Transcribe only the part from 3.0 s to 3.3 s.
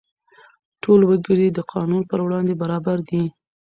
دي.